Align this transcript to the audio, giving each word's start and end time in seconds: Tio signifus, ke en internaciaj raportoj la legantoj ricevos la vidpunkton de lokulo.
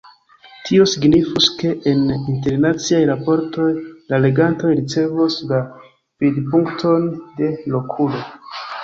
Tio 0.67 0.85
signifus, 0.91 1.49
ke 1.57 1.73
en 1.91 1.99
internaciaj 2.15 3.01
raportoj 3.09 3.67
la 4.13 4.19
legantoj 4.23 4.71
ricevos 4.79 5.37
la 5.53 5.61
vidpunkton 6.25 7.07
de 7.43 7.53
lokulo. 7.77 8.25